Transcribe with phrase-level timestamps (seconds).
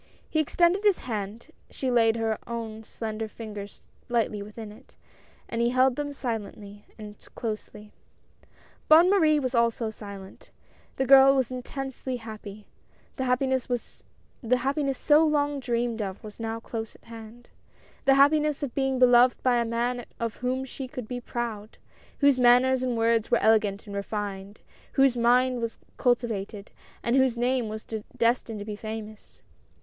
[0.27, 4.95] He extended his hand; she laid her own slender fingers lightly within it,
[5.47, 7.91] and he held them silently and closely.
[8.89, 9.13] QUARRELS AND INSULTS.
[9.13, 10.49] 165 Bonne Marie was also silent.
[10.95, 12.65] The girl was intensely happy.
[13.17, 17.49] The happiness so long dreamed of was now close at hand.
[18.05, 21.77] The happiness of being beloved by a man of whom she could be proud;
[22.21, 24.61] whose manners and words were elegant and refined;
[24.93, 26.71] whose mind was culti vated,
[27.03, 27.85] and whose name was
[28.17, 29.39] destined to be famous.